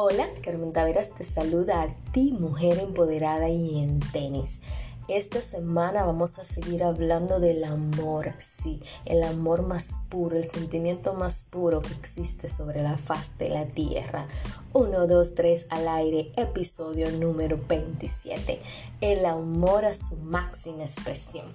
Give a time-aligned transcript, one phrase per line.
[0.00, 4.60] Hola, Carmen Taveras te saluda a ti, mujer empoderada y en tenis.
[5.08, 11.14] Esta semana vamos a seguir hablando del amor, sí, el amor más puro, el sentimiento
[11.14, 14.28] más puro que existe sobre la faz de la tierra.
[14.72, 18.60] 1, 2, 3 al aire, episodio número 27.
[19.00, 21.46] El amor a su máxima expresión.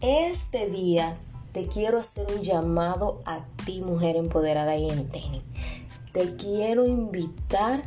[0.00, 1.16] Este día
[1.52, 5.44] te quiero hacer un llamado a ti, mujer empoderada y en tenis.
[6.12, 7.82] Te quiero invitar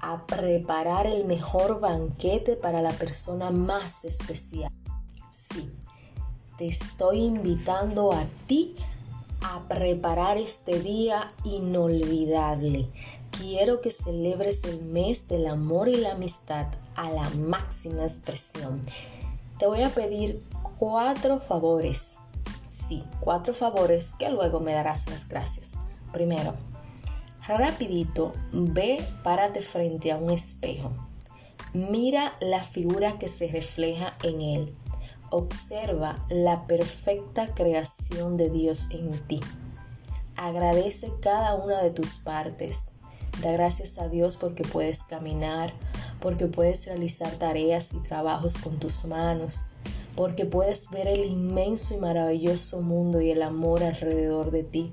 [0.00, 4.70] a preparar el mejor banquete para la persona más especial.
[5.30, 5.70] Sí,
[6.58, 8.76] te estoy invitando a ti
[9.42, 12.88] a preparar este día inolvidable.
[13.30, 18.80] Quiero que celebres el mes del amor y la amistad a la máxima expresión.
[19.58, 20.42] Te voy a pedir
[20.78, 22.18] cuatro favores.
[22.70, 25.78] Sí, cuatro favores que luego me darás las gracias.
[26.12, 26.54] Primero,
[27.54, 30.92] rapidito, ve, párate frente a un espejo.
[31.72, 34.74] Mira la figura que se refleja en él.
[35.30, 39.40] Observa la perfecta creación de Dios en ti.
[40.36, 42.92] Agradece cada una de tus partes.
[43.42, 45.72] Da gracias a Dios porque puedes caminar,
[46.20, 49.66] porque puedes realizar tareas y trabajos con tus manos,
[50.14, 54.92] porque puedes ver el inmenso y maravilloso mundo y el amor alrededor de ti,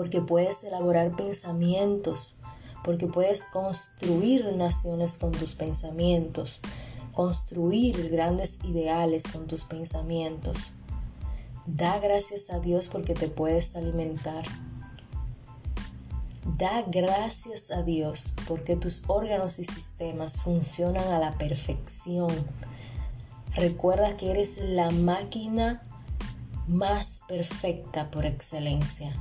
[0.00, 2.38] porque puedes elaborar pensamientos,
[2.82, 6.62] porque puedes construir naciones con tus pensamientos,
[7.12, 10.72] construir grandes ideales con tus pensamientos.
[11.66, 14.46] Da gracias a Dios porque te puedes alimentar.
[16.56, 22.32] Da gracias a Dios porque tus órganos y sistemas funcionan a la perfección
[23.54, 25.82] Recuerda que eres la máquina
[26.68, 29.12] más perfecta por excelencia.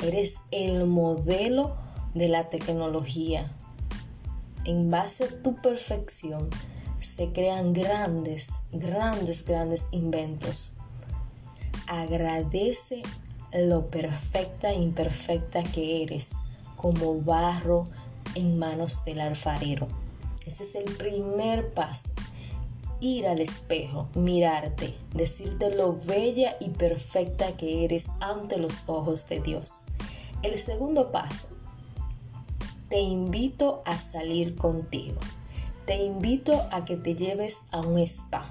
[0.00, 1.76] Eres el modelo
[2.14, 3.50] de la tecnología.
[4.64, 6.50] En base a tu perfección
[7.00, 10.74] se crean grandes, grandes, grandes inventos.
[11.86, 13.02] Agradece
[13.52, 16.32] lo perfecta e imperfecta que eres
[16.76, 17.88] como barro
[18.34, 19.88] en manos del alfarero.
[20.46, 22.12] Ese es el primer paso
[23.00, 29.40] ir al espejo, mirarte, decirte lo bella y perfecta que eres ante los ojos de
[29.40, 29.84] Dios.
[30.42, 31.56] El segundo paso,
[32.88, 35.18] te invito a salir contigo.
[35.84, 38.46] Te invito a que te lleves a un spa.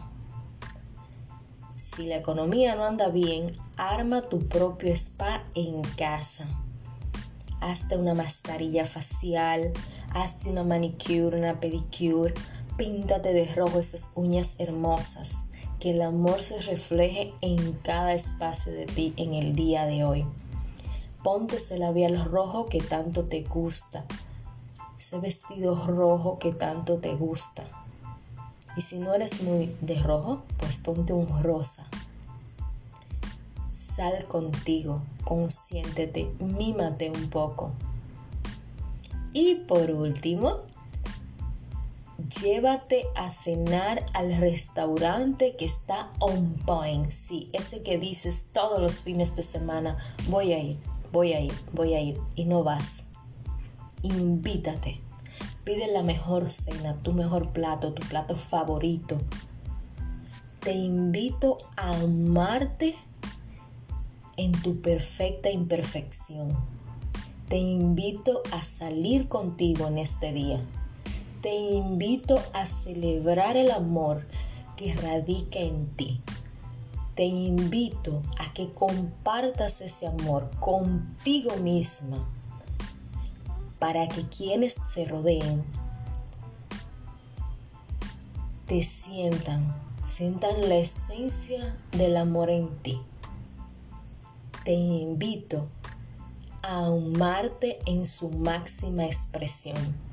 [1.78, 6.46] Si la economía no anda bien, arma tu propio spa en casa.
[7.62, 9.72] Hazte una mascarilla facial,
[10.14, 12.34] hazte una manicure, una pedicure,
[12.78, 15.46] Píntate de rojo esas uñas hermosas,
[15.80, 20.26] que el amor se refleje en cada espacio de ti en el día de hoy.
[21.24, 24.06] Ponte ese labial rojo que tanto te gusta,
[25.00, 27.64] ese vestido rojo que tanto te gusta.
[28.76, 31.88] Y si no eres muy de rojo, pues ponte un rosa.
[33.76, 37.72] Sal contigo, consiéntete, mímate un poco.
[39.34, 40.60] Y por último,
[42.30, 47.10] llévate a cenar al restaurante que está on point.
[47.10, 50.80] Sí, ese que dices todos los fines de semana, voy a ir,
[51.12, 53.04] voy a ir, voy a ir y no vas.
[54.04, 55.02] Invítate.
[55.64, 59.18] Pide la mejor cena, tu mejor plato, tu plato favorito.
[60.62, 62.96] Te invito a amarte
[64.38, 66.56] en tu perfecta imperfección.
[67.50, 70.62] Te invito a salir contigo en este día
[71.48, 74.28] te invito a celebrar el amor
[74.76, 76.20] que radica en ti.
[77.16, 82.28] Te invito a que compartas ese amor contigo misma
[83.80, 85.64] para que quienes se rodeen
[88.66, 89.74] te sientan,
[90.06, 93.00] sientan la esencia del amor en ti.
[94.66, 95.66] Te invito
[96.62, 100.07] a amarte en su máxima expresión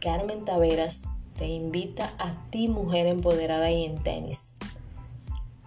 [0.00, 4.54] Carmen Taveras te invita a ti, mujer empoderada y en tenis,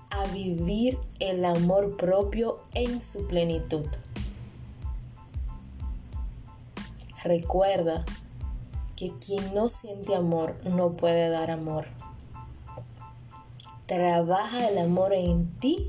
[0.09, 3.85] a vivir el amor propio en su plenitud.
[7.23, 8.03] Recuerda
[8.95, 11.85] que quien no siente amor no puede dar amor.
[13.85, 15.87] Trabaja el amor en ti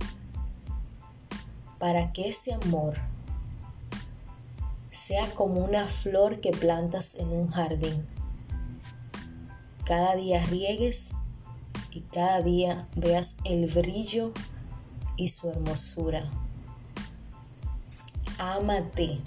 [1.78, 2.98] para que ese amor
[4.90, 8.06] sea como una flor que plantas en un jardín
[9.84, 11.10] cada día riegues
[11.90, 14.32] y cada día veas el brillo
[15.16, 16.24] y su hermosura.
[18.38, 19.20] Ámate.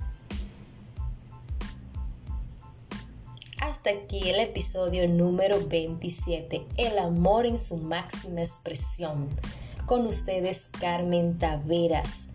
[3.62, 9.30] Hasta aquí el episodio número 27, El amor en su máxima expresión.
[9.86, 12.28] Con ustedes Carmen Taveras